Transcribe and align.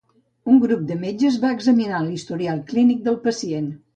Un 0.53 0.61
grup 0.63 0.79
de 0.91 0.95
metges 1.01 1.37
va 1.43 1.51
examinar 1.57 2.01
l'historial 2.05 2.65
clínic 2.73 3.07
del 3.09 3.21
pacient. 3.29 3.71